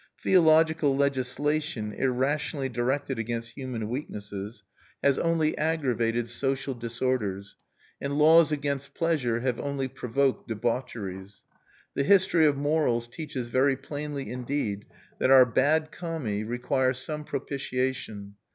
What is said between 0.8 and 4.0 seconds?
legislation, irrationally directed against human